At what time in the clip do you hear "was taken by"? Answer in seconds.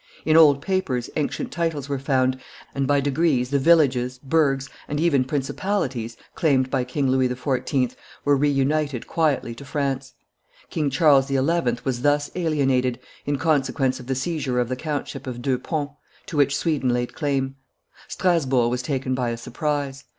18.71-19.29